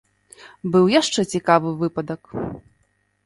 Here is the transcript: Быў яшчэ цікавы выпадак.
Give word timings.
Быў 0.75 0.85
яшчэ 0.93 1.21
цікавы 1.35 1.69
выпадак. 1.81 2.21